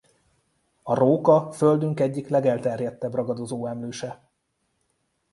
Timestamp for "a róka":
0.83-1.51